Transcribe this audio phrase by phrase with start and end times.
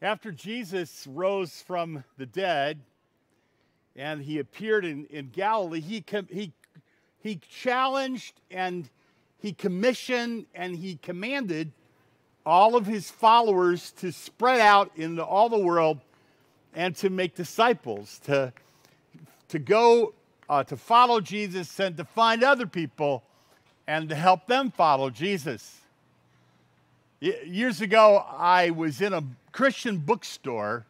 [0.00, 2.80] After Jesus rose from the dead
[3.96, 6.52] and he appeared in, in Galilee, he, he,
[7.20, 8.88] he challenged and
[9.40, 11.72] he commissioned and he commanded
[12.46, 15.98] all of his followers to spread out into all the world
[16.74, 18.52] and to make disciples, to,
[19.48, 20.14] to go
[20.48, 23.24] uh, to follow Jesus and to find other people
[23.88, 25.80] and to help them follow Jesus.
[27.20, 30.86] Years ago, I was in a Christian bookstore,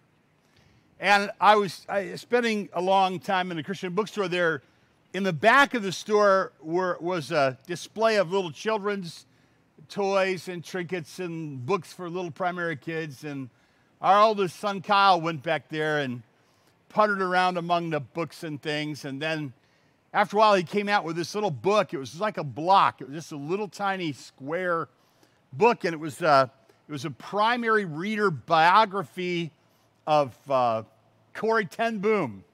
[1.01, 4.61] and I was spending a long time in a Christian bookstore there.
[5.15, 9.25] In the back of the store were, was a display of little children's
[9.89, 13.25] toys and trinkets and books for little primary kids.
[13.25, 13.49] And
[14.03, 16.23] our oldest son, Kyle, went back there and
[16.91, 19.07] puttered around among the books and things.
[19.07, 19.55] And then
[20.13, 21.95] after a while, he came out with this little book.
[21.95, 24.89] It was like a block, it was just a little tiny square
[25.53, 26.49] book, and it was, uh,
[26.89, 29.51] it was a primary reader biography
[30.07, 30.83] of uh,
[31.35, 32.45] Corrie Ten Boom.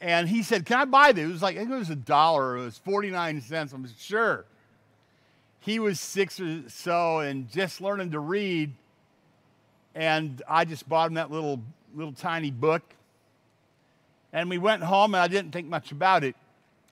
[0.00, 1.28] And he said, Can I buy this?
[1.28, 3.72] It was like, I think it was a dollar, it was 49 cents.
[3.72, 4.44] I'm sure.
[5.60, 8.72] He was six or so and just learning to read.
[9.94, 11.60] And I just bought him that little,
[11.94, 12.82] little tiny book.
[14.32, 16.34] And we went home, and I didn't think much about it.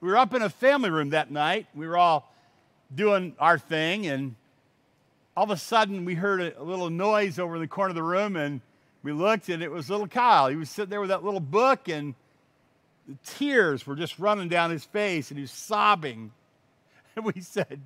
[0.01, 1.67] We were up in a family room that night.
[1.75, 2.33] We were all
[2.95, 4.37] doing our thing, and
[5.41, 8.03] all of a sudden we heard a, little noise over in the corner of the
[8.03, 8.61] room and
[9.03, 10.49] we looked and it was little Kyle.
[10.49, 12.15] He was sitting there with that little book and
[13.09, 16.31] the tears were just running down his face and he was sobbing.
[17.17, 17.81] And we said,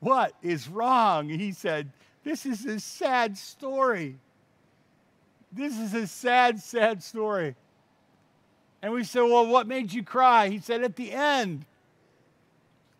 [0.00, 1.30] What is wrong?
[1.30, 1.88] And he said,
[2.24, 4.16] This is a sad story.
[5.52, 7.54] This is a sad, sad story.
[8.82, 10.48] And we said, Well, what made you cry?
[10.48, 11.64] He said, At the end,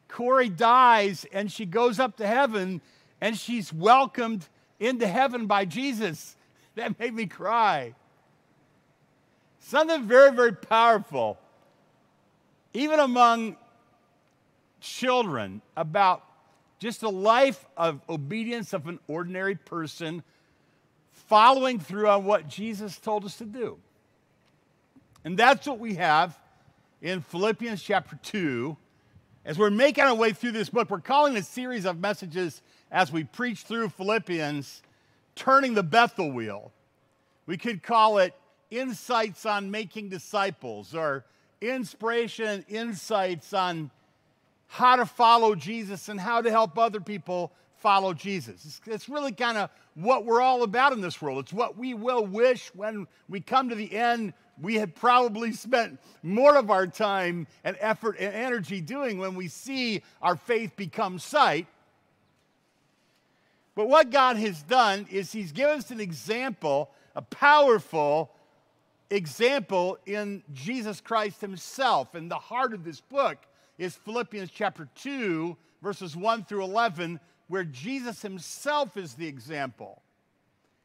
[0.07, 2.81] Corrie dies and she goes up to heaven
[3.23, 4.45] and she's welcomed
[4.81, 6.37] into heaven by Jesus.
[6.75, 7.95] That made me cry.
[9.59, 11.39] Something very, very powerful,
[12.73, 13.59] even among
[14.81, 16.25] children, about
[16.79, 20.23] just a life of obedience of an ordinary person
[21.11, 23.77] following through on what Jesus told us to do.
[25.23, 26.35] And that's what we have
[27.03, 28.79] in Philippians chapter 2.
[29.45, 33.11] As we're making our way through this book, we're calling a series of messages as
[33.11, 34.83] we preach through Philippians,
[35.35, 36.71] turning the Bethel wheel.
[37.47, 38.35] We could call it
[38.71, 41.25] insights on making disciples or
[41.61, 43.91] inspiration insights on
[44.69, 47.51] how to follow Jesus and how to help other people
[47.83, 48.65] follow Jesus.
[48.65, 51.39] It's, it's really kind of what we're all about in this world.
[51.41, 55.99] It's what we will wish when we come to the end we had probably spent
[56.23, 61.19] more of our time and effort and energy doing when we see our faith become
[61.19, 61.67] sight
[63.75, 68.31] but what God has done is He's given us an example, a powerful
[69.11, 72.15] example in Jesus Christ Himself.
[72.15, 73.39] And the heart of this book
[73.79, 77.19] is Philippians chapter 2, verses 1 through 11,
[77.53, 80.01] where Jesus Himself is the example.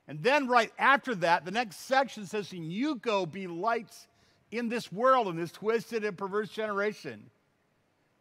[0.05, 4.09] And then right after that, the next section says, And you go be lights
[4.51, 7.29] in this world, in this twisted and perverse generation.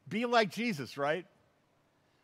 [0.09, 1.27] Be like Jesus, right?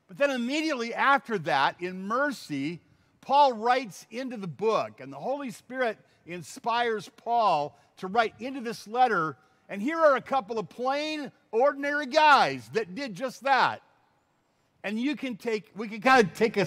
[0.07, 2.79] But then immediately after that, in mercy,
[3.21, 8.87] Paul writes into the book, and the Holy Spirit inspires Paul to write into this
[8.87, 9.37] letter.
[9.69, 13.83] And here are a couple of plain, ordinary guys that did just that.
[14.85, 16.67] And you can take, we can kind of take a,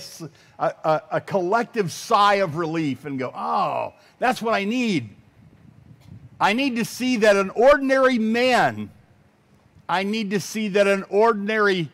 [0.57, 5.09] a, a collective sigh of relief and go, oh, that's what I need.
[6.39, 8.89] I need to see that an ordinary man,
[9.87, 11.91] I need to see that an ordinary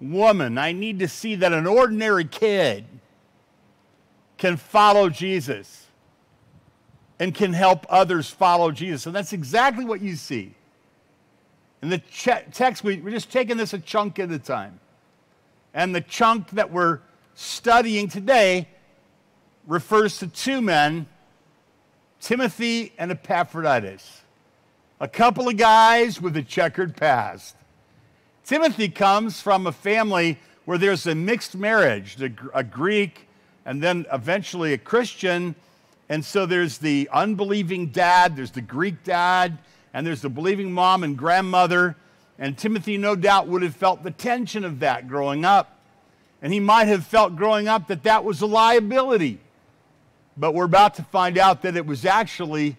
[0.00, 0.58] woman.
[0.58, 2.84] I need to see that an ordinary kid
[4.36, 5.86] can follow Jesus
[7.18, 9.06] and can help others follow Jesus.
[9.06, 10.54] And that's exactly what you see.
[11.82, 11.98] In the
[12.52, 14.80] text, we, we're just taking this a chunk at a time.
[15.74, 17.00] And the chunk that we're
[17.34, 18.68] studying today
[19.66, 21.06] refers to two men,
[22.20, 24.22] Timothy and Epaphroditus,
[25.00, 27.56] a couple of guys with a checkered past.
[28.44, 32.16] Timothy comes from a family where there's a mixed marriage,
[32.54, 33.26] a Greek
[33.66, 35.54] and then eventually a Christian.
[36.08, 39.58] And so there's the unbelieving dad, there's the Greek dad,
[39.92, 41.96] and there's the believing mom and grandmother.
[42.38, 45.78] And Timothy, no doubt, would have felt the tension of that growing up.
[46.42, 49.38] And he might have felt growing up that that was a liability.
[50.36, 52.76] But we're about to find out that it was actually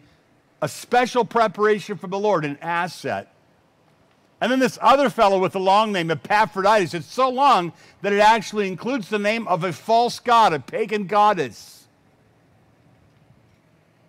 [0.61, 3.33] a special preparation from the Lord, an asset.
[4.41, 7.71] And then this other fellow with the long name, Epaphroditus, it's so long
[8.01, 11.85] that it actually includes the name of a false god, a pagan goddess.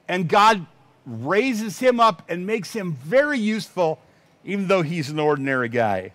[0.09, 0.67] And God
[1.05, 4.01] raises him up and makes him very useful,
[4.47, 6.13] even though he's an ordinary guy.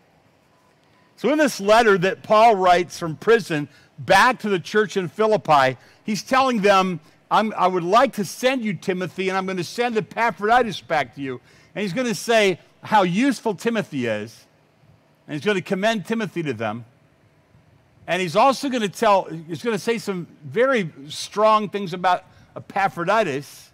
[1.17, 3.69] So, in this letter that Paul writes from prison
[3.99, 6.99] back to the church in Philippi, he's telling them,
[7.29, 11.21] i would like to send you Timothy, and I'm going to send Epaphroditus back to
[11.21, 11.39] you.
[11.75, 14.45] And he's going to say how useful Timothy is,
[15.27, 16.85] and he's going to commend Timothy to them.
[18.07, 22.25] And he's also going to tell, he's going to say some very strong things about
[22.55, 23.71] Epaphroditus,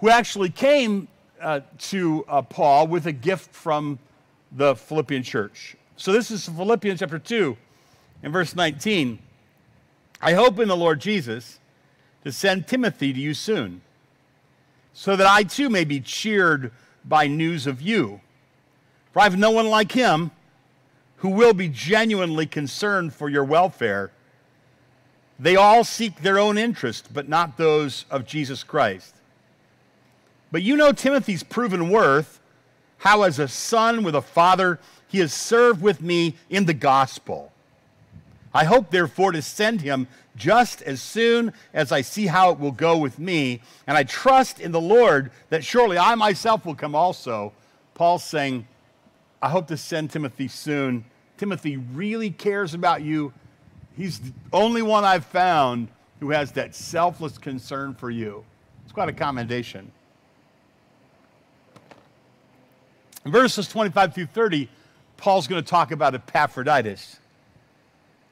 [0.00, 1.08] who actually came
[1.42, 3.98] uh, to uh, Paul with a gift from
[4.52, 5.76] the Philippian church.
[5.96, 7.56] So this is Philippians chapter 2
[8.22, 9.18] and verse 19.
[10.20, 11.58] I hope in the Lord Jesus
[12.24, 13.82] to send Timothy to you soon,
[14.92, 16.70] so that I too may be cheered
[17.04, 18.20] by news of you.
[19.12, 20.30] For I have no one like him
[21.16, 24.12] who will be genuinely concerned for your welfare.
[25.38, 29.16] They all seek their own interest, but not those of Jesus Christ.
[30.52, 32.38] But you know Timothy's proven worth,
[32.98, 34.78] how as a son with a father
[35.08, 37.52] he has served with me in the gospel.
[38.54, 40.06] I hope, therefore, to send him
[40.36, 44.60] just as soon as I see how it will go with me, and I trust
[44.60, 47.52] in the Lord that surely I myself will come also.
[47.94, 48.68] Paul's saying,
[49.40, 51.04] I hope to send Timothy soon
[51.42, 53.32] Timothy really cares about you.
[53.96, 55.88] He's the only one I've found
[56.20, 58.44] who has that selfless concern for you.
[58.84, 59.90] It's quite a commendation.
[63.24, 64.68] In verses 25 through 30,
[65.16, 67.18] Paul's going to talk about Epaphroditus.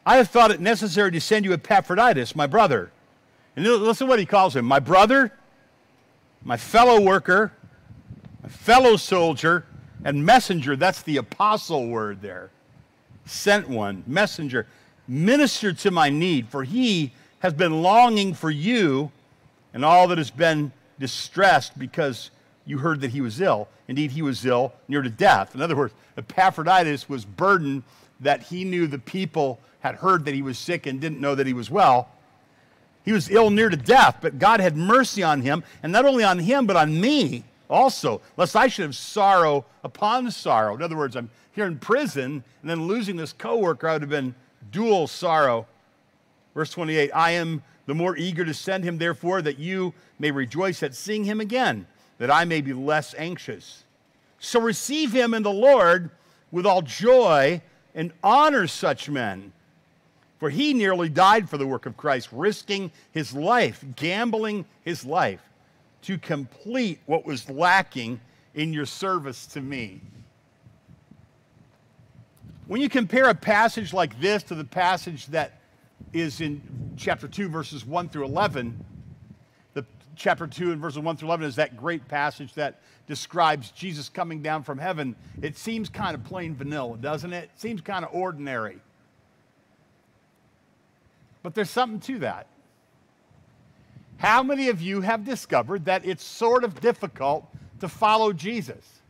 [0.05, 2.91] I have thought it necessary to send you Epaphroditus, my brother.
[3.55, 5.33] And listen what he calls him my brother,
[6.43, 7.53] my fellow worker,
[8.43, 9.67] my fellow soldier,
[10.05, 10.75] and messenger.
[10.77, 12.51] That's the apostle word there
[13.31, 14.67] sent one, messenger,
[15.07, 19.11] minister to my need, for he has been longing for you
[19.73, 22.31] and all that has been distressed because
[22.71, 23.69] you heard that he was ill.
[23.89, 25.55] Indeed, he was ill, near to death.
[25.55, 27.83] In other words, Epaphroditus was burdened
[28.21, 31.47] that he knew the people had heard that he was sick and didn't know that
[31.47, 32.09] he was well.
[33.05, 36.23] He was ill near to death, but God had mercy on him, and not only
[36.23, 40.75] on him, but on me also, lest I should have sorrow upon sorrow.
[40.75, 44.11] In other words, I'm here in prison, and then losing this coworker, I would have
[44.11, 44.35] been
[44.71, 45.67] dual sorrow.
[46.55, 50.83] Verse 28 I am the more eager to send him, therefore, that you may rejoice
[50.83, 51.87] at seeing him again,
[52.21, 53.85] that I may be less anxious.
[54.39, 56.11] So receive him in the Lord
[56.53, 57.63] with all joy
[57.95, 59.53] and honor such men.
[60.39, 65.41] For he nearly died for the work of Christ, risking his life, gambling his life
[66.03, 68.21] to complete what was lacking
[68.55, 70.03] in your service to me.
[72.67, 75.59] When you compare a passage like this to the passage that
[76.13, 76.61] is in
[76.99, 78.90] chapter 2, verses 1 through 11, the
[80.21, 84.43] chapter 2 and verses 1 through 11 is that great passage that describes Jesus coming
[84.43, 85.17] down from heaven.
[85.41, 87.45] It seems kind of plain vanilla, doesn't it?
[87.45, 88.79] It seems kind of ordinary.
[91.43, 92.47] But there's something to that.
[94.19, 97.47] How many of you have discovered that it's sort of difficult
[97.81, 99.01] to follow Jesus?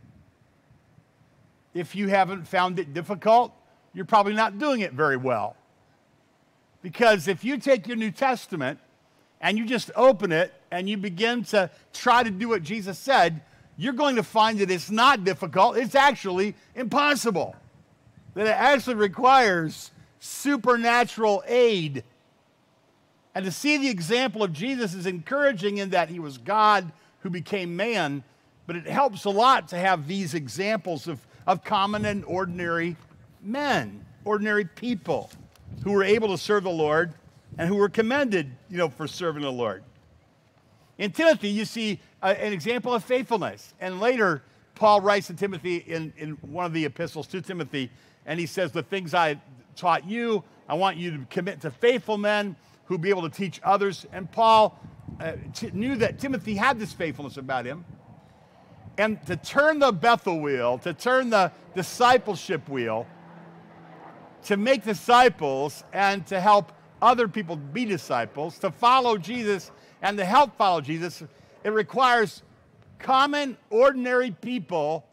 [1.74, 3.52] If you haven't found it difficult,
[3.92, 5.56] you're probably not doing it very well.
[6.82, 8.78] Because if you take your New Testament
[9.40, 13.42] and you just open it and you begin to try to do what Jesus said,
[13.76, 17.56] you're going to find that it's not difficult, it's actually impossible.
[18.34, 22.04] That it actually requires supernatural aid.
[23.34, 27.30] And to see the example of Jesus is encouraging in that he was God who
[27.30, 28.22] became man,
[28.66, 32.96] but it helps a lot to have these examples of of common and ordinary
[33.42, 35.30] men, ordinary people
[35.82, 37.12] who were able to serve the Lord
[37.58, 39.82] and who were commended, you know, for serving the Lord.
[41.00, 43.72] In Timothy, you see uh, an example of faithfulness.
[43.80, 44.42] And later,
[44.74, 47.90] Paul writes to Timothy in, in one of the epistles to Timothy,
[48.26, 49.40] and he says, The things I
[49.74, 52.54] taught you, I want you to commit to faithful men
[52.84, 54.06] who be able to teach others.
[54.12, 54.78] And Paul
[55.18, 57.82] uh, t- knew that Timothy had this faithfulness about him
[58.98, 63.06] and to turn the Bethel wheel, to turn the discipleship wheel,
[64.44, 69.70] to make disciples and to help other people be disciples, to follow Jesus
[70.02, 71.22] and to help follow Jesus,
[71.64, 72.42] it requires
[72.98, 75.04] common, ordinary people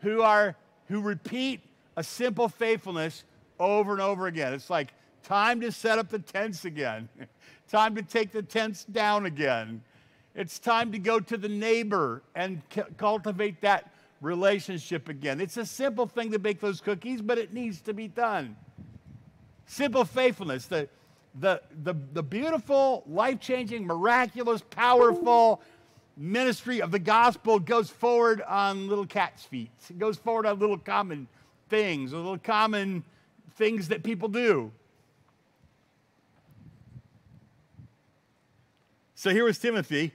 [0.00, 0.56] who are
[0.88, 1.60] who repeat
[1.96, 3.24] a simple faithfulness
[3.58, 4.52] over and over again.
[4.52, 7.08] It's like time to set up the tents again,
[7.70, 9.82] time to take the tents down again.
[10.34, 12.60] It's time to go to the neighbor and
[12.96, 15.40] cultivate that relationship again.
[15.40, 18.56] It's a simple thing to bake those cookies, but it needs to be done.
[19.66, 20.66] Simple faithfulness.
[20.66, 20.88] The,
[21.34, 25.60] the, the, the beautiful, life changing, miraculous, powerful
[26.16, 29.70] ministry of the gospel goes forward on little cat's feet.
[29.90, 31.26] It goes forward on little common
[31.68, 33.02] things, little common
[33.56, 34.70] things that people do.
[39.14, 40.12] So here was Timothy.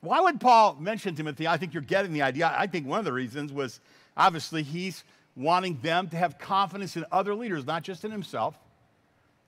[0.00, 1.48] Why would Paul mention Timothy?
[1.48, 2.54] I think you're getting the idea.
[2.56, 3.80] I think one of the reasons was
[4.16, 5.02] obviously he's
[5.34, 8.56] wanting them to have confidence in other leaders, not just in himself.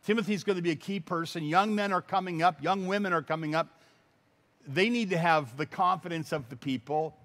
[0.05, 1.45] Timothy's going to be a key person.
[1.45, 3.81] Young men are coming up, young women are coming up.
[4.67, 7.17] They need to have the confidence of the people.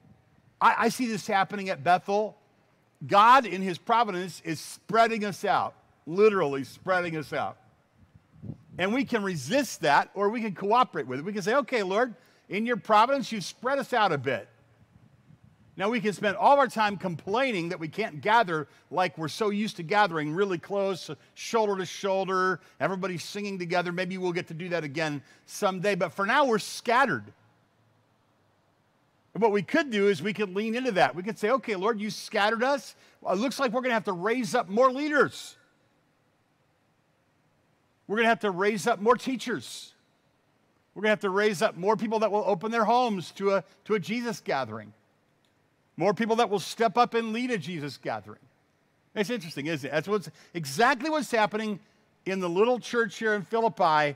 [0.62, 2.38] I, I see this happening at Bethel.
[3.06, 5.76] God, in his providence, is spreading us out,
[6.06, 7.58] literally spreading us out.
[8.78, 11.26] And we can resist that or we can cooperate with it.
[11.26, 12.16] We can say, okay, Lord,
[12.50, 14.48] in your providence, you've spread us out a bit.
[15.76, 19.50] Now, we can spend all our time complaining that we can't gather like we're so
[19.50, 23.92] used to gathering really close, shoulder to shoulder, everybody singing together.
[23.92, 27.24] Maybe we'll get to do that again someday, but for now, we're scattered.
[29.34, 31.16] And what we could do is we could lean into that.
[31.16, 32.96] We could say, okay, Lord, you scattered us.
[33.28, 35.56] It looks like we're going to have to raise up more leaders.
[38.08, 39.94] We're going to have to raise up more teachers.
[40.94, 43.56] We're going to have to raise up more people that will open their homes to
[43.56, 44.94] a, to a Jesus gathering.
[45.98, 48.40] More people that will step up and lead a Jesus gathering.
[49.16, 49.92] It's interesting, isn't it?
[49.92, 51.80] That's what's exactly what's happening
[52.26, 54.16] in the little church here in Philippi.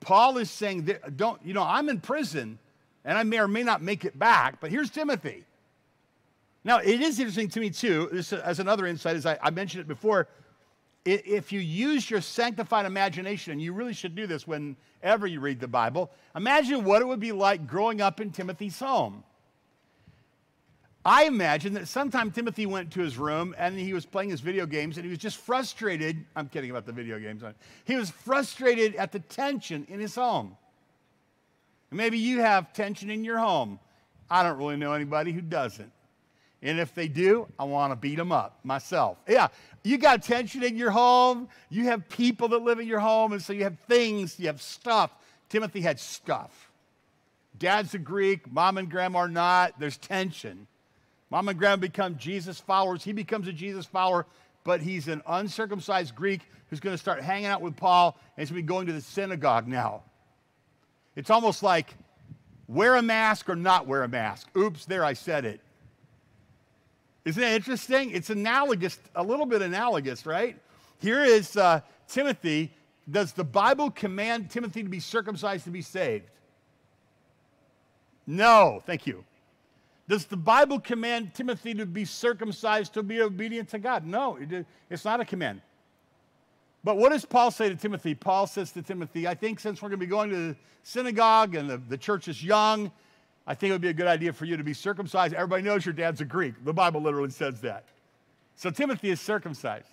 [0.00, 2.58] Paul is saying, don't, you know, I'm in prison
[3.04, 5.44] and I may or may not make it back, but here's Timothy.
[6.64, 9.82] Now, it is interesting to me, too, this, as another insight, as I, I mentioned
[9.82, 10.26] it before,
[11.04, 15.60] if you use your sanctified imagination, and you really should do this whenever you read
[15.60, 19.22] the Bible, imagine what it would be like growing up in Timothy's home.
[21.06, 24.66] I imagine that sometime Timothy went to his room and he was playing his video
[24.66, 26.24] games and he was just frustrated.
[26.34, 27.44] I'm kidding about the video games.
[27.84, 30.56] He was frustrated at the tension in his home.
[31.92, 33.78] Maybe you have tension in your home.
[34.28, 35.92] I don't really know anybody who doesn't.
[36.60, 39.18] And if they do, I want to beat them up myself.
[39.28, 39.46] Yeah,
[39.84, 41.48] you got tension in your home.
[41.70, 44.60] You have people that live in your home, and so you have things, you have
[44.60, 45.12] stuff.
[45.48, 46.72] Timothy had stuff.
[47.56, 49.78] Dad's a Greek, mom and grandma are not.
[49.78, 50.66] There's tension.
[51.30, 53.02] Mom and grandma become Jesus followers.
[53.02, 54.26] He becomes a Jesus follower,
[54.64, 58.50] but he's an uncircumcised Greek who's going to start hanging out with Paul, and he's
[58.50, 60.02] going to be going to the synagogue now.
[61.14, 61.94] It's almost like
[62.68, 64.48] wear a mask or not wear a mask.
[64.56, 65.60] Oops, there I said it.
[67.24, 68.12] Isn't that interesting?
[68.12, 70.56] It's analogous, a little bit analogous, right?
[71.00, 72.70] Here is uh, Timothy.
[73.10, 76.26] Does the Bible command Timothy to be circumcised to be saved?
[78.26, 79.24] No, thank you.
[80.08, 84.06] Does the Bible command Timothy to be circumcised to be obedient to God?
[84.06, 84.38] No,
[84.88, 85.62] it's not a command.
[86.84, 88.14] But what does Paul say to Timothy?
[88.14, 91.56] Paul says to Timothy, I think since we're going to be going to the synagogue
[91.56, 92.92] and the, the church is young,
[93.44, 95.34] I think it would be a good idea for you to be circumcised.
[95.34, 96.64] Everybody knows your dad's a Greek.
[96.64, 97.84] The Bible literally says that.
[98.54, 99.88] So Timothy is circumcised.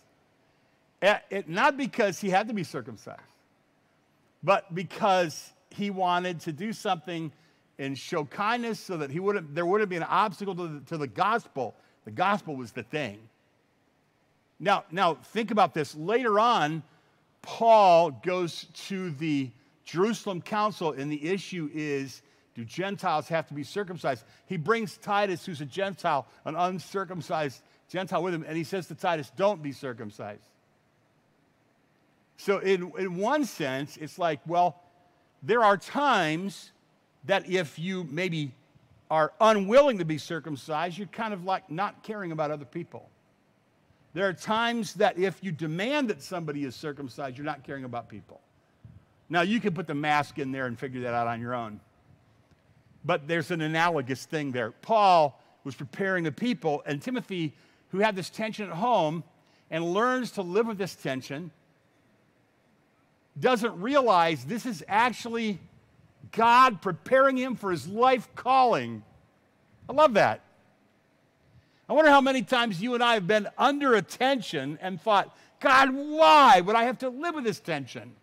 [1.01, 3.19] It, not because he had to be circumcised,
[4.43, 7.31] but because he wanted to do something
[7.79, 10.97] and show kindness so that he wouldn't, there wouldn't be an obstacle to the, to
[10.97, 11.75] the gospel.
[12.05, 13.19] The gospel was the thing.
[14.59, 15.95] Now, now, think about this.
[15.95, 16.83] Later on,
[17.41, 19.49] Paul goes to the
[19.83, 22.21] Jerusalem council, and the issue is
[22.55, 24.23] do Gentiles have to be circumcised?
[24.45, 28.95] He brings Titus, who's a Gentile, an uncircumcised Gentile, with him, and he says to
[28.95, 30.43] Titus, Don't be circumcised.
[32.37, 34.81] So, in, in one sense, it's like, well,
[35.41, 36.71] there are times
[37.25, 38.51] that if you maybe
[39.09, 43.09] are unwilling to be circumcised, you're kind of like not caring about other people.
[44.13, 48.09] There are times that if you demand that somebody is circumcised, you're not caring about
[48.09, 48.41] people.
[49.29, 51.79] Now, you can put the mask in there and figure that out on your own.
[53.05, 54.71] But there's an analogous thing there.
[54.71, 57.53] Paul was preparing the people, and Timothy,
[57.89, 59.23] who had this tension at home
[59.71, 61.51] and learns to live with this tension,
[63.39, 65.59] doesn't realize this is actually
[66.31, 69.03] God preparing him for his life calling.
[69.89, 70.41] I love that.
[71.89, 75.89] I wonder how many times you and I have been under attention and thought, God,
[75.93, 78.13] why would I have to live with this tension?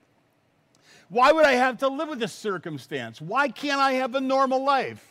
[1.09, 3.21] Why would I have to live with this circumstance?
[3.21, 5.05] Why can't I have a normal life?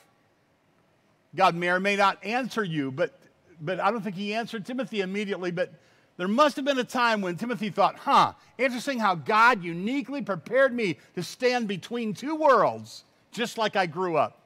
[1.35, 3.19] God may or may not answer you, but,
[3.61, 5.51] but I don't think he answered Timothy immediately.
[5.51, 5.73] But
[6.19, 10.73] there must have been a time when Timothy thought, huh, interesting how God uniquely prepared
[10.73, 14.37] me to stand between two worlds, just like I grew up.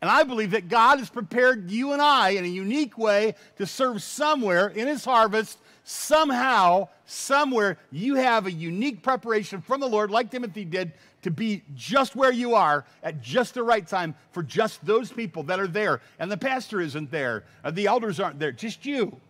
[0.00, 3.66] And I believe that God has prepared you and I in a unique way to
[3.66, 5.58] serve somewhere in His harvest.
[5.82, 10.92] Somehow, somewhere, you have a unique preparation from the Lord, like Timothy did,
[11.22, 15.42] to be just where you are at just the right time for just those people
[15.42, 16.02] that are there.
[16.20, 19.20] And the pastor isn't there, uh, the elders aren't there, just you.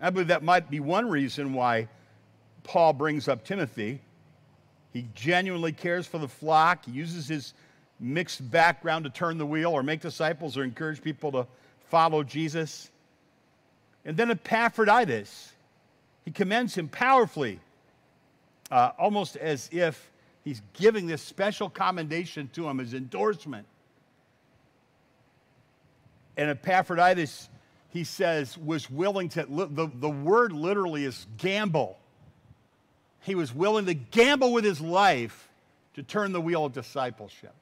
[0.00, 1.88] I believe that might be one reason why
[2.64, 4.00] Paul brings up Timothy.
[4.92, 7.54] He genuinely cares for the flock, he uses his
[7.98, 11.46] mixed background to turn the wheel or make disciples or encourage people to
[11.88, 12.90] follow Jesus.
[14.04, 15.52] And then Epaphroditus,
[16.24, 17.58] he commends him powerfully,
[18.70, 20.10] uh, almost as if
[20.44, 23.66] he's giving this special commendation to him as endorsement.
[26.36, 27.48] And Epaphroditus,
[27.96, 31.98] he says, was willing to, the, the word literally is gamble.
[33.20, 35.48] He was willing to gamble with his life
[35.94, 37.54] to turn the wheel of discipleship.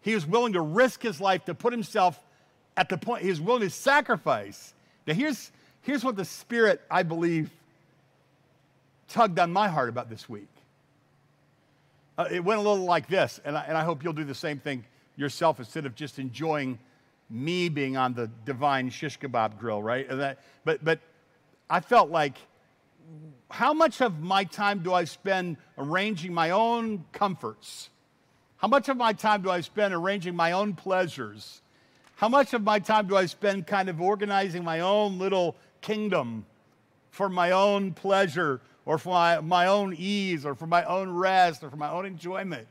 [0.00, 2.20] He was willing to risk his life to put himself
[2.76, 4.74] at the point, he was willing to sacrifice.
[5.06, 5.50] Now, here's,
[5.82, 7.50] here's what the Spirit, I believe,
[9.08, 10.48] tugged on my heart about this week.
[12.18, 14.34] Uh, it went a little like this, and I, and I hope you'll do the
[14.34, 14.84] same thing
[15.16, 16.78] yourself instead of just enjoying
[17.28, 20.08] me being on the divine shish kebab grill, right?
[20.08, 21.00] That, but, but
[21.68, 22.36] I felt like,
[23.50, 27.90] how much of my time do I spend arranging my own comforts?
[28.56, 31.62] How much of my time do I spend arranging my own pleasures?
[32.16, 36.46] How much of my time do I spend kind of organizing my own little kingdom
[37.10, 41.62] for my own pleasure or for my, my own ease or for my own rest
[41.62, 42.66] or for my own enjoyment?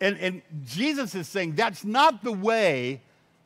[0.00, 3.02] And, and Jesus is saying that's not the way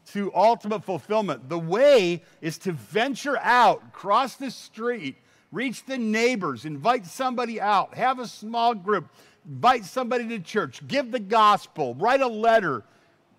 [0.06, 1.48] to ultimate fulfillment.
[1.48, 5.16] The way is to venture out, cross the street,
[5.50, 9.08] reach the neighbors, invite somebody out, have a small group,
[9.46, 12.82] invite somebody to church, give the gospel, write a letter,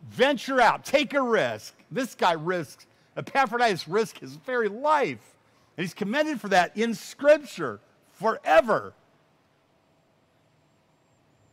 [0.10, 1.76] venture out, take a risk.
[1.92, 5.36] This guy risks, Epaphroditus risked his very life.
[5.78, 7.80] And he's commended for that in Scripture
[8.14, 8.94] forever.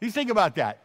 [0.00, 0.78] You think about that.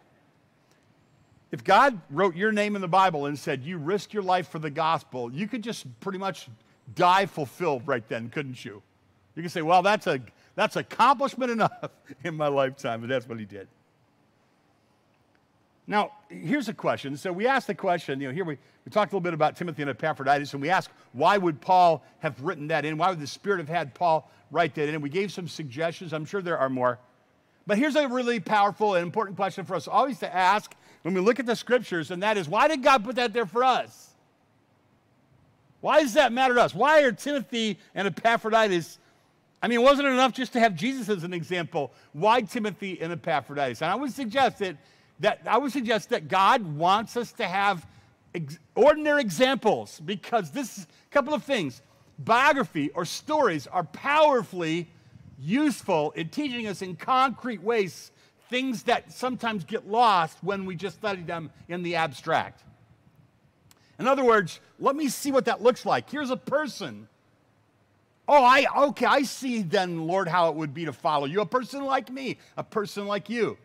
[1.51, 4.59] If God wrote your name in the Bible and said you risk your life for
[4.59, 6.47] the gospel, you could just pretty much
[6.95, 8.81] die fulfilled right then, couldn't you?
[9.35, 10.21] You could say, well, that's a
[10.55, 11.89] that's accomplishment enough
[12.23, 13.67] in my lifetime, but that's what he did.
[15.87, 17.15] Now, here's a question.
[17.15, 19.55] So we asked the question, you know, here we, we talked a little bit about
[19.55, 22.97] Timothy and Epaphroditus, and we asked, why would Paul have written that in?
[22.97, 24.95] Why would the Spirit have had Paul write that in?
[24.95, 26.11] And we gave some suggestions.
[26.11, 26.97] I'm sure there are more.
[27.67, 30.73] But here's a really powerful and important question for us always to ask
[31.05, 33.45] when we look at the scriptures, and that is, why did God put that there
[33.45, 34.09] for us?
[35.79, 36.73] Why does that matter to us?
[36.73, 38.97] Why are Timothy and Epaphroditus
[39.65, 41.91] I mean, wasn't it enough just to have Jesus as an example?
[42.13, 43.81] Why Timothy and Epaphroditus?
[43.81, 44.77] And I would suggest that,
[45.21, 47.83] that I would suggest that God wants us to have
[48.35, 51.81] ex- ordinary examples because this a couple of things.
[52.19, 54.87] Biography or stories are powerfully
[55.39, 58.11] useful in teaching us in concrete ways
[58.49, 62.63] things that sometimes get lost when we just study them in the abstract.
[63.97, 66.09] In other words, let me see what that looks like.
[66.09, 67.07] Here's a person
[68.27, 71.41] Oh, I okay, I see then, Lord, how it would be to follow you.
[71.41, 73.57] A person like me, a person like you.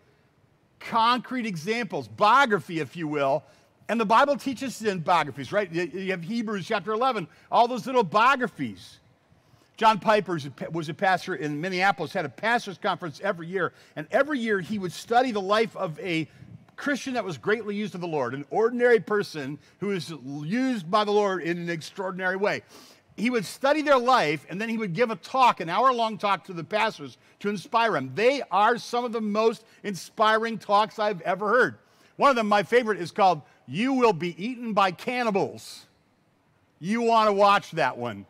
[0.79, 3.43] Concrete examples, biography, if you will.
[3.89, 5.71] And the Bible teaches in biographies, right?
[5.73, 9.01] You have Hebrews chapter 11, all those little biographies.
[9.81, 10.39] John Piper
[10.73, 14.79] was a pastor in Minneapolis, had a pastor's conference every year, and every year he
[14.79, 16.29] would study the life of a
[16.77, 20.11] Christian that was greatly used of the Lord, an ordinary person who was
[20.45, 22.61] used by the Lord in an extraordinary way
[23.17, 26.17] he would study their life and then he would give a talk, an hour long
[26.17, 28.13] talk to the pastors to inspire them.
[28.15, 31.79] They are some of the most inspiring talks I've ever heard.
[32.17, 35.87] One of them, my favorite, is called You Will Be Eaten by Cannibals.
[36.79, 38.25] You want to watch that one.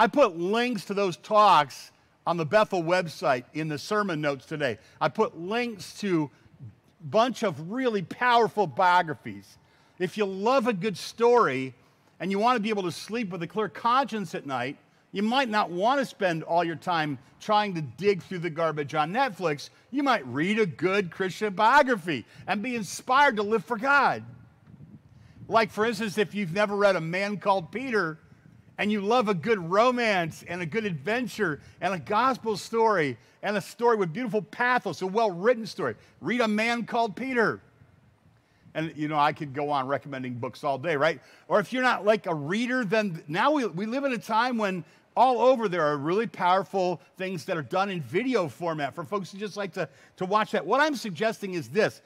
[0.00, 1.92] I put links to those talks
[2.26, 4.78] on the Bethel website in the sermon notes today.
[4.98, 6.30] I put links to
[6.62, 9.58] a bunch of really powerful biographies.
[9.98, 11.74] If you love a good story,
[12.18, 14.78] and you want to be able to sleep with a clear conscience at night,
[15.12, 18.94] you might not want to spend all your time trying to dig through the garbage
[18.94, 19.68] on Netflix.
[19.90, 24.24] You might read a good Christian biography and be inspired to live for God.
[25.46, 28.18] Like, for instance, if you've never read A Man Called Peter
[28.80, 33.54] and you love a good romance and a good adventure and a gospel story and
[33.54, 37.60] a story with beautiful pathos, a well written story, read A Man Called Peter.
[38.72, 41.20] And, you know, I could go on recommending books all day, right?
[41.46, 44.56] Or if you're not like a reader, then now we, we live in a time
[44.56, 44.82] when
[45.14, 49.30] all over there are really powerful things that are done in video format for folks
[49.30, 50.64] who just like to, to watch that.
[50.64, 52.00] What I'm suggesting is this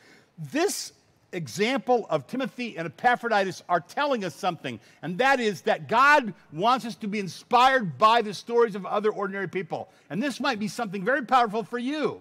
[0.51, 0.93] this
[1.35, 6.87] example of Timothy and Epaphroditus are telling us something, and that is that God wants
[6.87, 9.91] us to be inspired by the stories of other ordinary people.
[10.11, 12.21] And this might be something very powerful for you,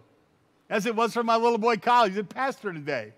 [0.69, 2.07] as it was for my little boy Kyle.
[2.07, 3.13] He's a pastor today.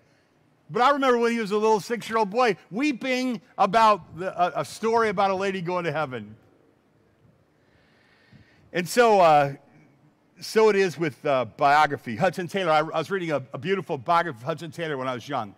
[0.68, 4.36] But I remember when he was a little six year old boy weeping about the,
[4.40, 6.34] a, a, story about a lady going to heaven.
[8.72, 9.54] And so, uh,
[10.40, 12.16] so it is with uh, biography.
[12.16, 15.14] Hudson Taylor, I, I was reading a, a beautiful biography of Hudson Taylor when I
[15.14, 15.54] was young.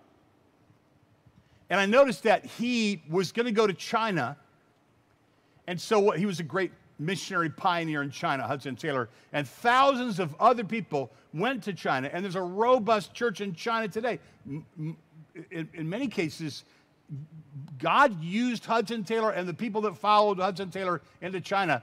[1.71, 4.37] And I noticed that he was going to go to China.
[5.67, 9.09] And so he was a great missionary pioneer in China, Hudson Taylor.
[9.33, 12.11] And thousands of other people went to China.
[12.13, 14.19] And there's a robust church in China today.
[14.47, 14.97] In,
[15.51, 16.65] in many cases,
[17.79, 21.83] God used Hudson Taylor and the people that followed Hudson Taylor into China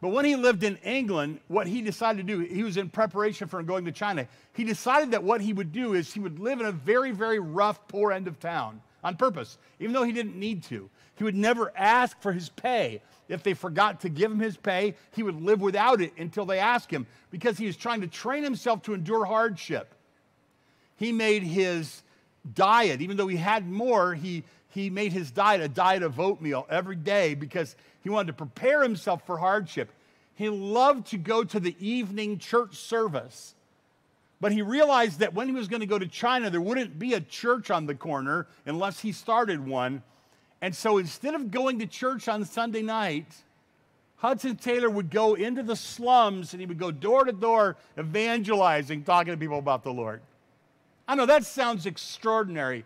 [0.00, 3.48] but when he lived in England, what he decided to do, he was in preparation
[3.48, 4.28] for going to China.
[4.52, 7.40] He decided that what he would do is he would live in a very, very
[7.40, 10.90] rough, poor end of town on purpose, even though he didn't need to.
[11.16, 13.02] He would never ask for his pay.
[13.28, 16.58] If they forgot to give him his pay, he would live without it until they
[16.58, 19.94] asked him because he was trying to train himself to endure hardship.
[20.96, 22.02] He made his
[22.54, 26.66] diet, even though he had more, he, he made his diet a diet of oatmeal
[26.70, 29.92] every day because he wanted to prepare himself for hardship.
[30.34, 33.54] He loved to go to the evening church service.
[34.40, 37.14] But he realized that when he was going to go to China, there wouldn't be
[37.14, 40.02] a church on the corner unless he started one.
[40.60, 43.34] And so instead of going to church on Sunday night,
[44.16, 49.04] Hudson Taylor would go into the slums and he would go door to door evangelizing,
[49.04, 50.20] talking to people about the Lord.
[51.06, 52.84] I know that sounds extraordinary,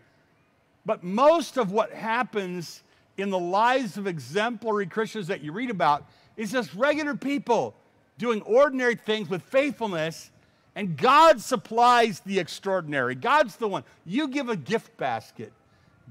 [0.87, 2.83] but most of what happens
[3.17, 7.75] in the lives of exemplary Christians that you read about is just regular people
[8.19, 10.31] doing ordinary things with faithfulness,
[10.75, 13.15] and God supplies the extraordinary.
[13.15, 13.85] God's the one.
[14.05, 15.53] You give a gift basket.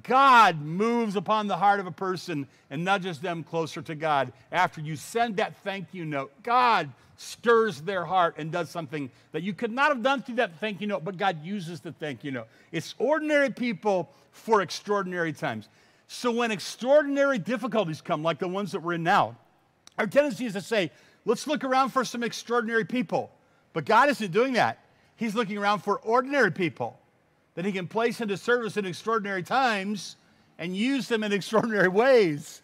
[0.04, 4.32] God moves upon the heart of a person and nudges them closer to God.
[4.52, 9.44] After you send that thank you note, God stirs their heart and does something that
[9.44, 12.24] you could not have done through that thank you note, but God uses the thank
[12.24, 12.48] you note.
[12.72, 15.70] It's ordinary people for extraordinary times.
[16.08, 19.38] So when extraordinary difficulties come, like the ones that we're in now,
[19.98, 20.92] our tendency is to say,
[21.26, 23.32] let's look around for some extraordinary people.
[23.74, 24.80] But God isn't doing that.
[25.16, 27.00] He's looking around for ordinary people
[27.56, 30.16] that He can place into service in extraordinary times
[30.58, 32.62] and use them in extraordinary ways.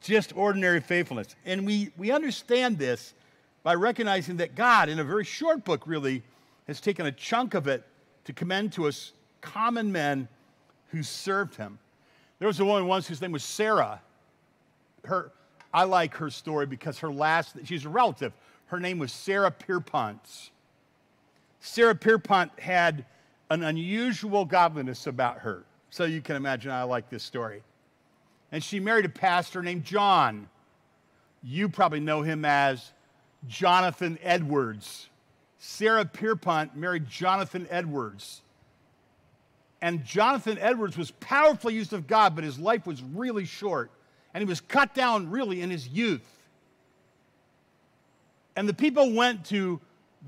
[0.00, 1.34] Just ordinary faithfulness.
[1.44, 3.14] And we, we understand this
[3.62, 6.22] by recognizing that God, in a very short book, really,
[6.66, 7.84] has taken a chunk of it
[8.24, 10.28] to commend to us common men
[10.88, 11.78] who served Him.
[12.38, 14.00] There was a woman once whose name was Sarah.
[15.04, 15.32] Her,
[15.72, 18.32] I like her story because her last, she's a relative.
[18.66, 20.50] Her name was Sarah Pierpont.
[21.60, 23.04] Sarah Pierpont had
[23.50, 25.64] an unusual godliness about her.
[25.90, 27.62] So you can imagine I like this story.
[28.50, 30.48] And she married a pastor named John.
[31.42, 32.92] You probably know him as
[33.46, 35.08] Jonathan Edwards.
[35.58, 38.42] Sarah Pierpont married Jonathan Edwards.
[39.80, 43.90] And Jonathan Edwards was powerfully used of God, but his life was really short
[44.32, 46.26] and he was cut down really in his youth.
[48.56, 49.80] And the people went to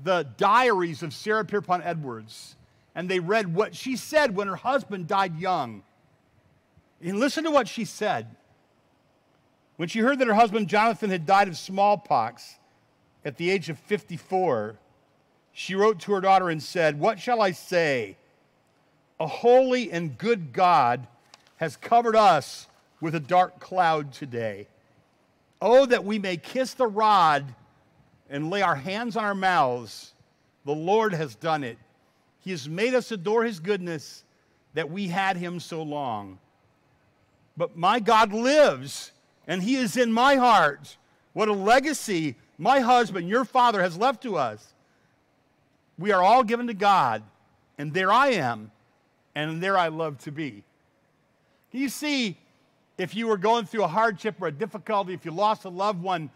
[0.03, 2.57] the diaries of Sarah Pierpont Edwards
[2.97, 5.83] and they read what she said when her husband died young.
[6.99, 8.35] And listen to what she said.
[9.75, 12.55] When she heard that her husband Jonathan had died of smallpox
[13.23, 14.79] at the age of 54,
[15.53, 18.17] she wrote to her daughter and said, What shall I say?
[19.19, 21.05] A holy and good God
[21.57, 22.67] has covered us
[22.99, 24.67] with a dark cloud today.
[25.61, 27.53] Oh, that we may kiss the rod
[28.29, 30.13] and lay our hands on our mouths.
[30.65, 31.77] The Lord has done it.
[32.39, 34.23] He has made us adore his goodness
[34.73, 36.39] that we had him so long.
[37.55, 39.11] But my God lives,
[39.47, 40.97] and he is in my heart.
[41.33, 44.73] What a legacy my husband, your father, has left to us.
[45.97, 47.23] We are all given to God,
[47.77, 48.71] and there I am,
[49.35, 50.63] and there I love to be.
[51.71, 52.37] Can you see
[52.97, 56.01] if you were going through a hardship or a difficulty, if you lost a loved
[56.01, 56.29] one,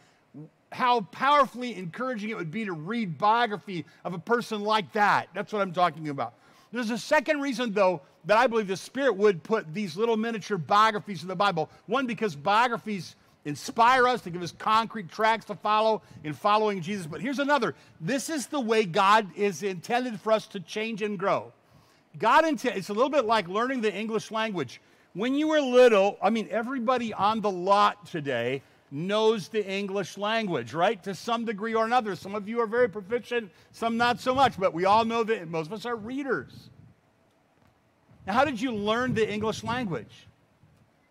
[0.71, 5.27] how powerfully encouraging it would be to read biography of a person like that.
[5.33, 6.33] That's what I'm talking about.
[6.71, 10.57] There's a second reason, though, that I believe the Spirit would put these little miniature
[10.57, 11.69] biographies in the Bible.
[11.87, 17.07] One, because biographies inspire us to give us concrete tracks to follow in following Jesus.
[17.07, 21.17] But here's another this is the way God is intended for us to change and
[21.17, 21.51] grow.
[22.19, 24.79] God intended, it's a little bit like learning the English language.
[25.13, 30.73] When you were little, I mean, everybody on the lot today knows the English language,
[30.73, 31.01] right?
[31.03, 32.15] To some degree or another.
[32.15, 35.47] Some of you are very proficient, some not so much, but we all know that
[35.47, 36.69] most of us are readers.
[38.27, 40.27] Now, how did you learn the English language?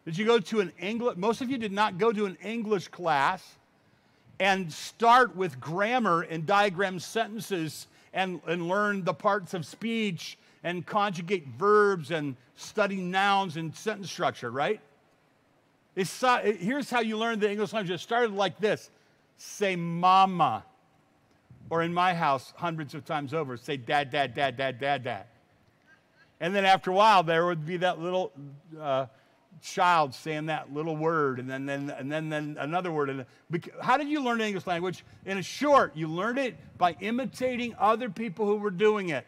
[0.04, 1.16] Did you go to an English?
[1.16, 3.56] Most of you did not go to an English class
[4.38, 10.86] and start with grammar and diagram sentences and, and learn the parts of speech and
[10.86, 14.80] conjugate verbs and study nouns and sentence structure, right?
[15.96, 17.94] It's, here's how you learn the English language.
[17.94, 18.90] It started like this
[19.36, 20.64] say mama.
[21.70, 25.24] Or in my house, hundreds of times over, say dad, dad, dad, dad, dad, dad.
[26.40, 28.32] And then after a while, there would be that little
[28.78, 29.06] uh,
[29.62, 33.08] child saying that little word, and then, then, and then, then another word.
[33.10, 33.24] And
[33.80, 35.04] how did you learn English language?
[35.26, 39.24] In a short, you learned it by imitating other people who were doing it.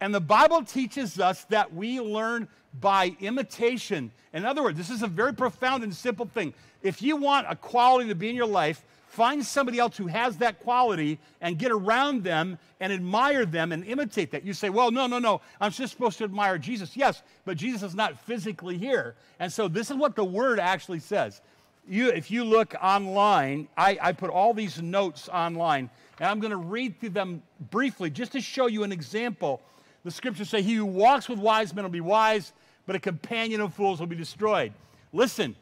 [0.00, 2.48] And the Bible teaches us that we learn
[2.80, 4.12] by imitation.
[4.32, 6.54] In other words, this is a very profound and simple thing.
[6.82, 10.36] If you want a quality to be in your life, find somebody else who has
[10.36, 14.44] that quality and get around them and admire them and imitate that.
[14.44, 16.96] You say, well, no, no, no, I'm just supposed to admire Jesus.
[16.96, 19.16] Yes, but Jesus is not physically here.
[19.40, 21.40] And so this is what the word actually says.
[21.88, 25.88] You, if you look online, I, I put all these notes online,
[26.20, 29.62] and I'm going to read through them briefly just to show you an example
[30.04, 32.52] the scriptures say, He who walks with wise men will be wise,
[32.86, 34.72] but a companion of fools will be destroyed.
[35.12, 35.56] Listen,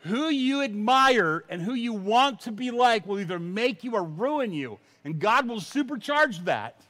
[0.00, 4.02] who you admire and who you want to be like will either make you or
[4.02, 4.78] ruin you.
[5.04, 6.80] And God will supercharge that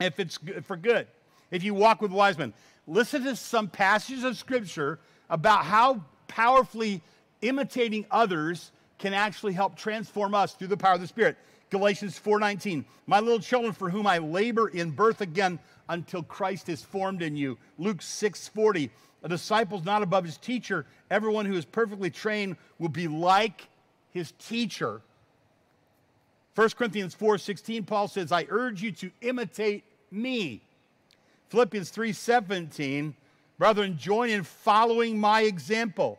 [0.00, 1.06] if it's for good,
[1.50, 2.54] if you walk with wise men.
[2.86, 7.02] Listen to some passages of scripture about how powerfully
[7.42, 11.36] imitating others can actually help transform us through the power of the Spirit.
[11.70, 12.84] Galatians 4:19.
[13.06, 17.36] My little children for whom I labor in birth again until Christ is formed in
[17.36, 17.58] you.
[17.78, 18.90] Luke 6:40.
[19.22, 20.86] A disciple is not above his teacher.
[21.10, 23.68] Everyone who is perfectly trained will be like
[24.10, 25.02] his teacher.
[26.54, 30.62] 1 Corinthians 4:16 Paul says, "I urge you to imitate me."
[31.48, 33.14] Philippians 3:17,
[33.58, 36.18] brethren, join in following my example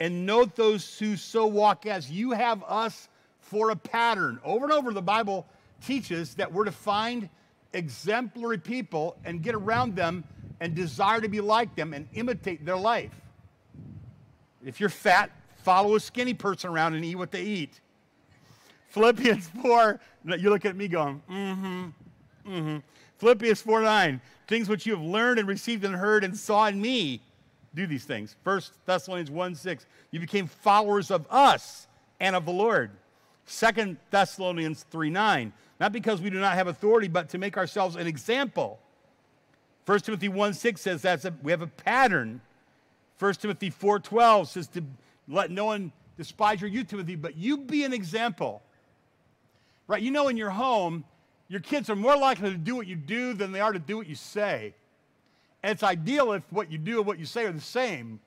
[0.00, 3.08] and note those who so walk as you have us
[3.44, 4.40] for a pattern.
[4.44, 5.46] Over and over, the Bible
[5.84, 7.28] teaches that we're to find
[7.72, 10.24] exemplary people and get around them
[10.60, 13.12] and desire to be like them and imitate their life.
[14.64, 15.30] If you're fat,
[15.62, 17.80] follow a skinny person around and eat what they eat.
[18.88, 20.00] Philippians 4,
[20.38, 22.76] you look at me going, mm hmm, mm hmm.
[23.18, 26.80] Philippians 4 9, things which you have learned and received and heard and saw in
[26.80, 27.20] me,
[27.74, 28.36] do these things.
[28.44, 31.88] First Thessalonians 1 6, you became followers of us
[32.20, 32.90] and of the Lord.
[33.46, 37.96] Second Thessalonians 3 9, not because we do not have authority, but to make ourselves
[37.96, 38.78] an example.
[39.86, 42.40] 1 Timothy 1 6 says that we have a pattern.
[43.18, 44.82] 1 Timothy 4 12 says to
[45.28, 48.62] let no one despise your youth, Timothy, but you be an example.
[49.86, 50.02] Right?
[50.02, 51.04] You know, in your home,
[51.48, 53.98] your kids are more likely to do what you do than they are to do
[53.98, 54.74] what you say.
[55.62, 58.20] And it's ideal if what you do and what you say are the same.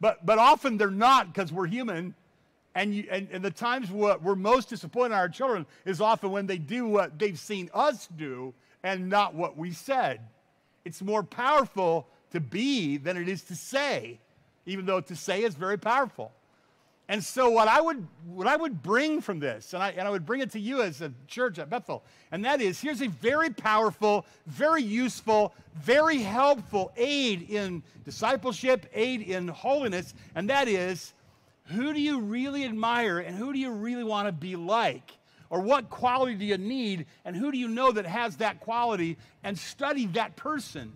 [0.00, 2.14] But, but often they're not because we're human
[2.74, 6.30] and, you, and, and the times what we're most disappointed in our children is often
[6.30, 10.20] when they do what they've seen us do and not what we said.
[10.84, 14.18] It's more powerful to be than it is to say,
[14.66, 16.32] even though to say is very powerful.
[17.08, 20.10] And so what I would what I would bring from this, and I, and I
[20.10, 23.08] would bring it to you as a church at Bethel, and that is here's a
[23.08, 31.12] very powerful, very useful, very helpful aid in discipleship, aid in holiness, and that is
[31.66, 35.12] who do you really admire and who do you really want to be like?
[35.50, 39.16] Or what quality do you need and who do you know that has that quality?
[39.42, 40.92] And study that person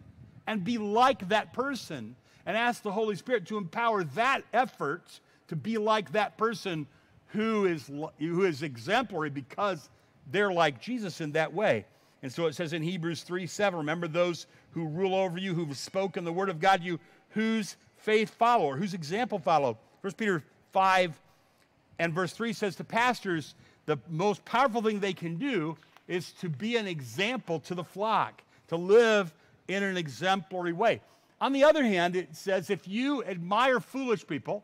[0.47, 5.57] and be like that person and ask the Holy Spirit to empower that effort to
[5.57, 6.87] be like that person
[7.29, 9.91] who is, who is exemplary because
[10.31, 11.85] they're like Jesus in that way.
[12.23, 15.77] And so it says in Hebrews 3 7, remember those who rule over you, who've
[15.77, 16.99] spoken the word of God, you
[17.31, 19.79] whose faith follow, or whose example follow.
[20.01, 20.43] 1 Peter
[20.79, 21.21] 5
[21.99, 26.49] and verse 3 says to pastors, the most powerful thing they can do is to
[26.49, 29.35] be an example to the flock, to live
[29.67, 31.01] in an exemplary way.
[31.41, 34.62] On the other hand, it says if you admire foolish people,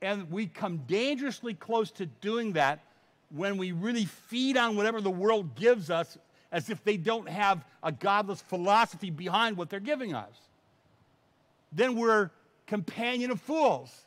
[0.00, 2.80] and we come dangerously close to doing that
[3.28, 6.16] when we really feed on whatever the world gives us
[6.52, 10.32] as if they don't have a godless philosophy behind what they're giving us.
[11.70, 12.30] Then we're
[12.66, 14.06] companion of fools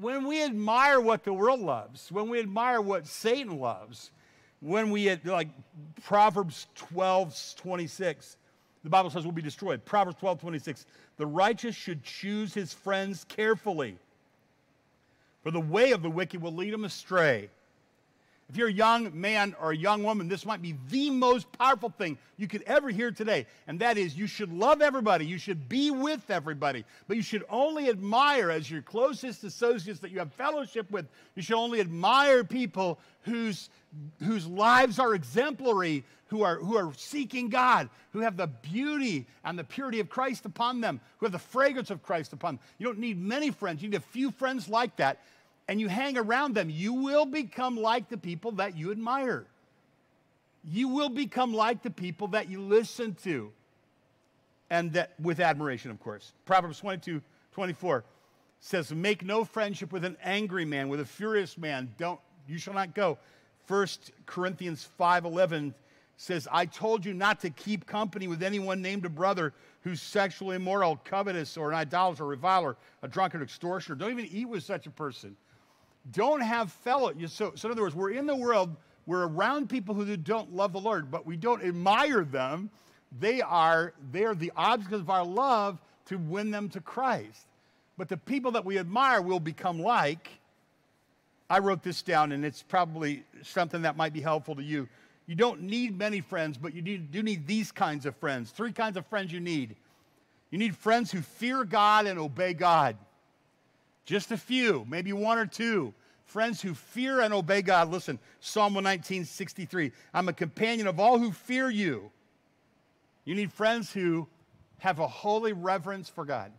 [0.00, 4.10] when we admire what the world loves, when we admire what Satan loves,
[4.60, 5.48] when we, like
[6.02, 8.36] Proverbs 12, 26,
[8.82, 9.84] the Bible says we'll be destroyed.
[9.84, 13.96] Proverbs 12, 26, the righteous should choose his friends carefully,
[15.42, 17.48] for the way of the wicked will lead him astray.
[18.50, 21.88] If you're a young man or a young woman, this might be the most powerful
[21.88, 23.46] thing you could ever hear today.
[23.66, 25.24] And that is, you should love everybody.
[25.24, 26.84] You should be with everybody.
[27.08, 31.42] But you should only admire, as your closest associates that you have fellowship with, you
[31.42, 33.70] should only admire people whose,
[34.22, 39.58] whose lives are exemplary, who are, who are seeking God, who have the beauty and
[39.58, 42.64] the purity of Christ upon them, who have the fragrance of Christ upon them.
[42.78, 45.20] You don't need many friends, you need a few friends like that
[45.68, 49.46] and you hang around them, you will become like the people that you admire.
[50.62, 53.52] You will become like the people that you listen to.
[54.70, 56.32] And that with admiration, of course.
[56.46, 57.22] Proverbs 22
[57.52, 58.04] 24
[58.60, 61.94] says, Make no friendship with an angry man, with a furious man.
[61.98, 63.18] Don't, you shall not go.
[63.68, 63.86] 1
[64.26, 65.74] Corinthians 5 11
[66.16, 70.56] says, I told you not to keep company with anyone named a brother who's sexually
[70.56, 73.96] immoral, covetous, or an idolater, reviler, a drunkard, extortioner.
[73.96, 75.36] Don't even eat with such a person
[76.10, 77.12] don't have fellow.
[77.26, 80.72] So, so in other words, we're in the world, we're around people who don't love
[80.72, 82.70] the Lord, but we don't admire them.
[83.18, 87.46] They are, they are the objects of our love to win them to Christ.
[87.96, 90.28] But the people that we admire will become like.
[91.48, 94.88] I wrote this down, and it's probably something that might be helpful to you.
[95.26, 98.50] You don't need many friends, but you do need these kinds of friends.
[98.50, 99.76] Three kinds of friends you need.
[100.50, 102.96] You need friends who fear God and obey God.
[104.04, 105.94] Just a few, maybe one or two.
[106.26, 107.90] Friends who fear and obey God.
[107.90, 109.92] Listen, Psalm 119, 63.
[110.12, 112.10] I'm a companion of all who fear you.
[113.24, 114.26] You need friends who
[114.78, 116.52] have a holy reverence for God.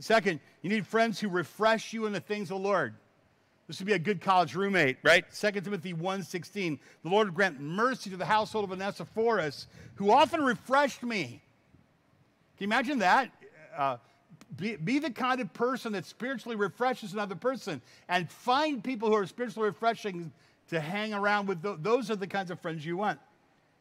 [0.00, 2.94] Second, you need friends who refresh you in the things of the Lord.
[3.66, 5.24] This would be a good college roommate, right?
[5.30, 6.78] 2 Timothy 1.16.
[7.02, 11.42] The Lord grant mercy to the household of Onesiphorus, who often refreshed me.
[12.56, 13.30] Can you imagine that?
[13.76, 13.98] Uh,
[14.56, 19.14] be, be the kind of person that spiritually refreshes another person and find people who
[19.14, 20.32] are spiritually refreshing
[20.68, 21.62] to hang around with.
[21.62, 23.18] Th- those are the kinds of friends you want.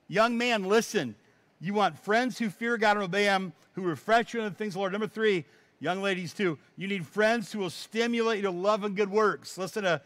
[0.07, 1.15] Young man, listen.
[1.59, 4.71] You want friends who fear God and obey Him, who refresh you in the things
[4.71, 4.91] of the Lord.
[4.91, 5.45] Number three,
[5.79, 9.57] young ladies too, you need friends who will stimulate you to love and good works.
[9.57, 10.01] Listen to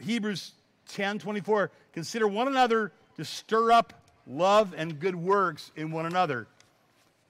[0.00, 0.52] Hebrews
[0.88, 1.70] 10 24.
[1.92, 3.92] Consider one another to stir up
[4.26, 6.46] love and good works in one another.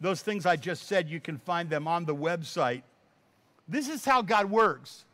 [0.03, 2.83] Those things I just said, you can find them on the website.
[3.69, 5.05] This is how God works.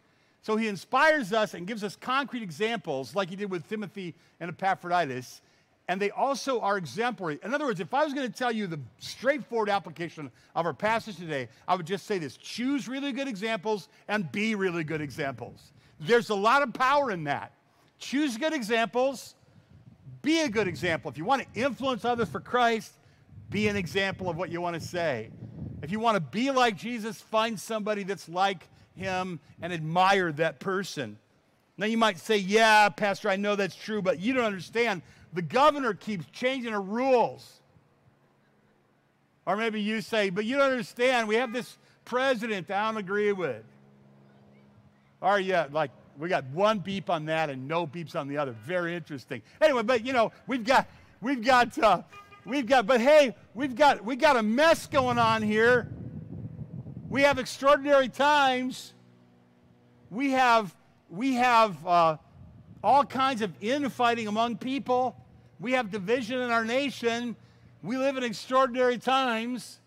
[0.41, 4.49] So he inspires us and gives us concrete examples, like he did with Timothy and
[4.49, 5.43] Epaphroditus,
[5.89, 7.39] and they also are exemplary.
[7.43, 10.73] In other words, if I was going to tell you the straightforward application of our
[10.73, 15.03] passage today, I would just say this choose really good examples and be really good
[15.03, 15.73] examples.
[16.01, 17.53] There's a lot of power in that.
[17.99, 19.35] Choose good examples,
[20.23, 21.11] be a good example.
[21.11, 22.93] If you want to influence others for Christ,
[23.51, 25.31] be an example of what you want to say.
[25.83, 30.61] If you want to be like Jesus, find somebody that's like him and admire that
[30.61, 31.19] person.
[31.77, 35.03] Now you might say, Yeah, Pastor, I know that's true, but you don't understand.
[35.33, 37.61] The governor keeps changing the rules.
[39.47, 41.29] Or maybe you say, But you don't understand.
[41.29, 43.63] We have this president I don't agree with.
[45.21, 48.53] Or, yeah, like we got one beep on that and no beeps on the other.
[48.53, 49.43] Very interesting.
[49.61, 50.89] Anyway, but you know, we've got,
[51.21, 52.03] we've got, uh,
[52.49, 55.87] We've got, but hey, we've got we got a mess going on here.
[57.11, 58.95] We have extraordinary times.
[60.09, 60.75] We have
[61.11, 62.17] we have uh,
[62.83, 65.15] all kinds of infighting among people.
[65.61, 67.37] We have division in our nation.
[67.83, 69.81] We live in extraordinary times.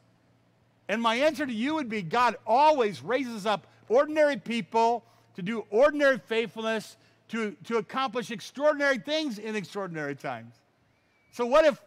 [0.88, 5.66] And my answer to you would be God always raises up ordinary people to do
[5.72, 6.98] ordinary faithfulness,
[7.30, 10.54] to, to accomplish extraordinary things in extraordinary times.
[11.32, 11.82] So, what if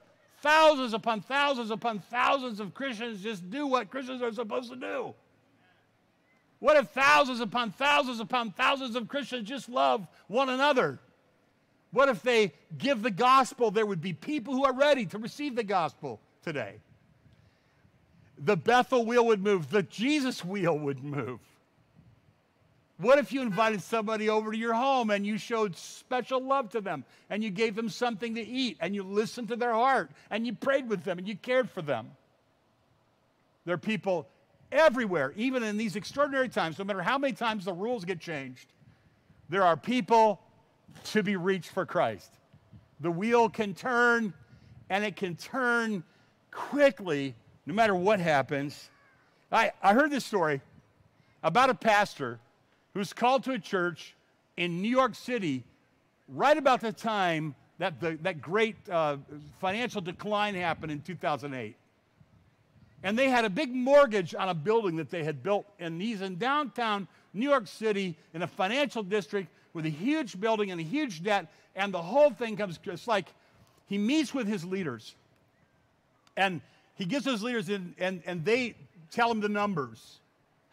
[0.44, 5.14] thousands upon thousands upon thousands of Christians just do what Christians are supposed to do?
[6.59, 10.98] What if thousands upon thousands upon thousands of Christians just love one another?
[11.92, 13.70] What if they give the gospel?
[13.70, 16.74] There would be people who are ready to receive the gospel today.
[18.37, 21.40] The Bethel wheel would move, the Jesus wheel would move.
[22.98, 26.80] What if you invited somebody over to your home and you showed special love to
[26.80, 30.46] them and you gave them something to eat and you listened to their heart and
[30.46, 32.12] you prayed with them and you cared for them?
[33.64, 34.28] There are people
[34.70, 38.73] everywhere, even in these extraordinary times, no matter how many times the rules get changed,
[39.48, 40.40] there are people
[41.04, 42.31] to be reached for Christ.
[43.00, 44.33] The wheel can turn
[44.88, 46.04] and it can turn
[46.52, 47.35] quickly
[47.66, 48.88] no matter what happens.
[49.50, 50.60] I, I heard this story
[51.42, 52.38] about a pastor
[52.94, 54.14] who was called to a church
[54.56, 55.64] in New York City
[56.28, 59.16] right about the time that the, that great uh,
[59.60, 61.76] financial decline happened in 2008.
[63.02, 66.22] And they had a big mortgage on a building that they had built, and he's
[66.22, 70.84] in downtown New York City in a financial district with a huge building and a
[70.84, 72.78] huge debt, and the whole thing comes.
[72.84, 73.26] It's like
[73.88, 75.14] he meets with his leaders.
[76.36, 76.60] And
[76.94, 78.76] he gives those leaders in, and, and they
[79.10, 80.20] tell him the numbers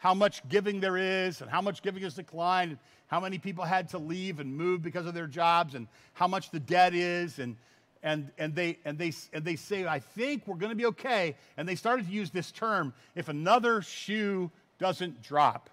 [0.02, 3.62] how much giving there is, and how much giving has declined, and how many people
[3.62, 7.38] had to leave and move because of their jobs, and how much the debt is.
[7.38, 7.54] And,
[8.02, 11.36] and, and, they, and, they, and they say, I think we're going to be okay.
[11.56, 14.50] And they started to use this term if another shoe
[14.80, 15.70] doesn't drop.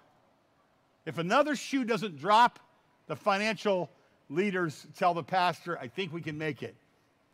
[1.06, 2.60] If another shoe doesn't drop,
[3.08, 3.90] the financial
[4.28, 6.76] leaders tell the pastor, I think we can make it.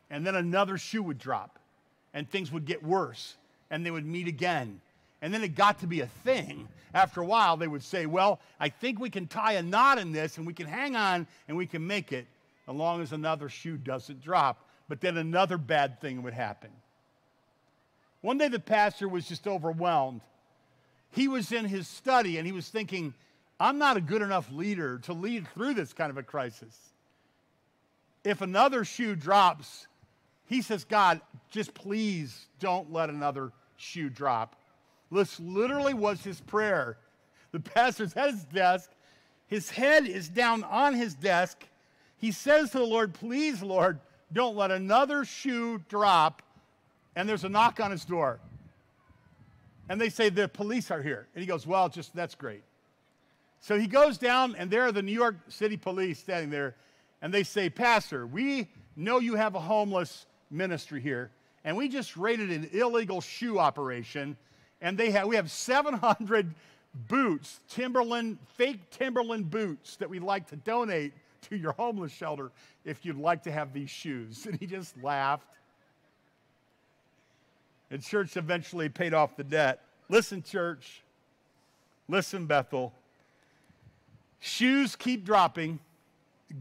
[0.09, 1.59] And then another shoe would drop,
[2.15, 3.35] and things would get worse,
[3.69, 4.81] and they would meet again.
[5.21, 6.67] And then it got to be a thing.
[6.93, 10.11] After a while, they would say, Well, I think we can tie a knot in
[10.11, 12.27] this, and we can hang on, and we can make it,
[12.67, 14.65] as long as another shoe doesn't drop.
[14.87, 16.69] But then another bad thing would happen.
[18.21, 20.21] One day, the pastor was just overwhelmed.
[21.11, 23.13] He was in his study, and he was thinking,
[23.59, 26.77] I'm not a good enough leader to lead through this kind of a crisis.
[28.23, 29.87] If another shoe drops,
[30.45, 34.55] he says, God, just please don't let another shoe drop.
[35.11, 36.97] This literally was his prayer.
[37.51, 38.91] The pastor's at his desk.
[39.47, 41.65] His head is down on his desk.
[42.17, 43.99] He says to the Lord, Please, Lord,
[44.33, 46.41] don't let another shoe drop.
[47.15, 48.39] And there's a knock on his door.
[49.89, 51.27] And they say, The police are here.
[51.33, 52.63] And he goes, Well, just that's great.
[53.59, 56.75] So he goes down, and there are the New York City police standing there,
[57.21, 61.31] and they say, Pastor, we know you have a homeless ministry here,
[61.63, 64.37] and we just raided an illegal shoe operation,
[64.81, 66.53] and they have, we have 700
[67.07, 71.13] boots, Timberland, fake Timberland boots that we'd like to donate
[71.49, 72.51] to your homeless shelter
[72.85, 74.45] if you'd like to have these shoes.
[74.49, 75.47] And he just laughed.
[77.89, 79.81] And church eventually paid off the debt.
[80.09, 81.01] Listen, church.
[82.09, 82.93] Listen, Bethel.
[84.39, 85.79] Shoes keep dropping,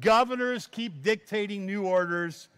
[0.01, 2.49] governors keep dictating new orders,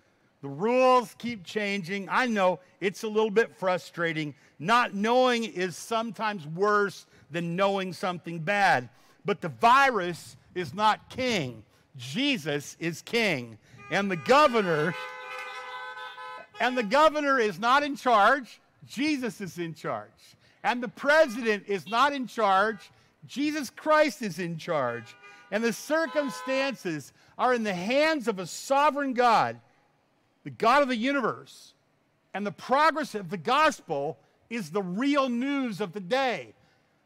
[0.49, 2.09] the rules keep changing.
[2.11, 4.35] I know it's a little bit frustrating.
[4.59, 8.89] Not knowing is sometimes worse than knowing something bad.
[9.27, 11.65] But the virus is not king.
[11.99, 13.59] Jesus is king.
[13.91, 14.95] And the governor
[16.61, 18.59] and the governor is not in charge.
[18.87, 20.09] Jesus is in charge.
[20.65, 22.91] And the president is not in charge.
[23.27, 25.15] Jesus Christ is in charge.
[25.51, 29.61] And the circumstances are in the hands of a sovereign God,
[30.49, 31.75] the God of the universe.
[32.33, 34.17] And the progress of the gospel
[34.49, 36.55] is the real news of the day.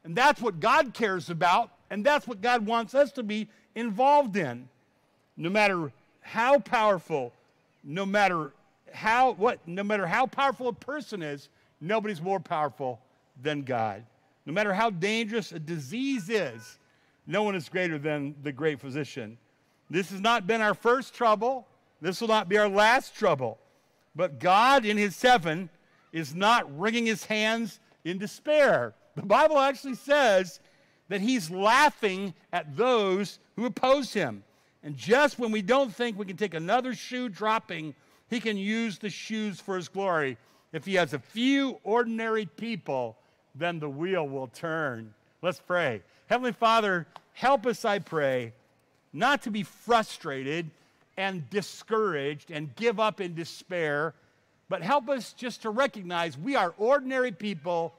[0.04, 4.36] And that's what God cares about, and that's what God wants us to be involved
[4.36, 4.68] in.
[5.36, 5.90] No matter
[6.20, 7.32] how powerful,
[7.82, 8.52] no matter
[8.92, 11.48] how what no matter how powerful a person is,
[11.80, 13.00] nobody's more powerful
[13.42, 14.04] than God.
[14.46, 16.78] No matter how dangerous a disease is,
[17.26, 19.36] no one is greater than the great physician.
[19.90, 21.66] This has not been our first trouble.
[22.02, 23.58] This will not be our last trouble.
[24.14, 25.70] But God in his heaven
[26.12, 28.94] is not wringing his hands in despair.
[29.16, 30.60] The Bible actually says
[31.08, 34.44] that he's laughing at those who oppose him.
[34.82, 37.94] And just when we don't think we can take another shoe dropping,
[38.28, 40.36] he can use the shoes for his glory.
[40.74, 43.16] If he has a few ordinary people
[43.54, 45.14] then the wheel will turn.
[45.42, 46.02] Let's pray.
[46.26, 48.52] Heavenly Father, help us, I pray,
[49.12, 50.70] not to be frustrated
[51.16, 54.14] and discouraged and give up in despair,
[54.68, 57.94] but help us just to recognize we are ordinary people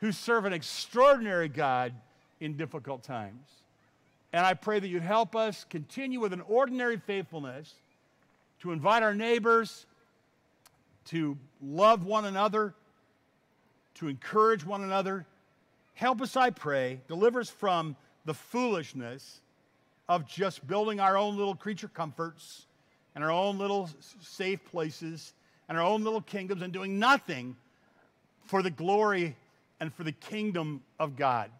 [0.00, 1.92] who serve an extraordinary God
[2.40, 3.48] in difficult times.
[4.32, 7.74] And I pray that you'd help us continue with an ordinary faithfulness
[8.60, 9.86] to invite our neighbors,
[11.06, 12.74] to love one another
[13.98, 15.26] to encourage one another.
[15.94, 17.00] Help us, I pray.
[17.08, 19.40] Deliver us from the foolishness
[20.08, 22.66] of just building our own little creature comforts
[23.14, 23.90] and our own little
[24.20, 25.34] safe places
[25.68, 27.56] and our own little kingdoms and doing nothing
[28.46, 29.36] for the glory
[29.80, 31.50] and for the kingdom of God.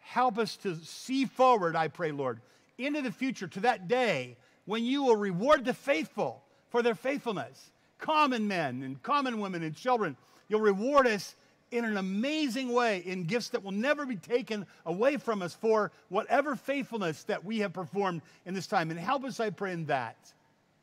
[0.00, 2.40] Help us to see forward, I pray, Lord,
[2.78, 4.36] into the future to that day
[4.66, 7.70] when you will reward the faithful for their faithfulness.
[7.98, 10.16] Common men and common women and children
[10.48, 11.34] You'll reward us
[11.70, 15.90] in an amazing way in gifts that will never be taken away from us for
[16.08, 18.90] whatever faithfulness that we have performed in this time.
[18.90, 20.16] And help us, I pray, in that.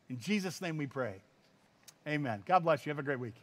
[0.10, 1.22] In Jesus' name we pray.
[2.08, 2.44] Amen.
[2.46, 2.90] God bless you.
[2.90, 3.36] Have a great week.